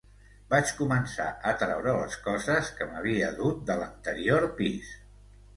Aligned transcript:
Vaig 0.53 0.71
començar 0.77 1.27
a 1.51 1.53
traure 1.63 1.93
les 1.99 2.17
coses 2.29 2.71
que 2.79 2.87
m'havia 2.95 3.29
dut 3.43 3.63
de 3.71 3.79
l'anterior 3.83 4.49
pis. 4.63 4.91